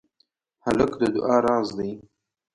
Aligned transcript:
هلک 0.63 0.91
د 1.01 1.03
دعا 1.15 1.35
راز 1.45 1.67
دی. 1.77 1.91